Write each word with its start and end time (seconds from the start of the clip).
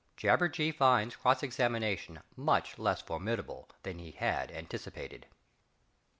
Mr 0.17 0.23
Jabberjee 0.39 0.75
finds 0.75 1.15
cross 1.15 1.43
examination 1.43 2.19
much 2.35 2.79
less 2.79 3.03
formidable 3.03 3.69
than 3.83 3.99
he 3.99 4.09
had 4.09 4.51
anticipated. 4.51 5.27